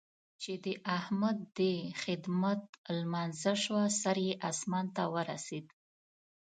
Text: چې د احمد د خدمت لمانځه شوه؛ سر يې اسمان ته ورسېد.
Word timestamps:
چې 0.41 0.53
د 0.65 0.67
احمد 0.97 1.37
د 1.59 1.59
خدمت 2.03 2.61
لمانځه 2.97 3.53
شوه؛ 3.63 3.83
سر 4.01 4.17
يې 4.27 4.33
اسمان 4.49 4.85
ته 4.95 5.03
ورسېد. 5.13 5.65